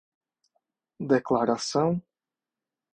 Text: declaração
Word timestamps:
declaração 1.05 2.01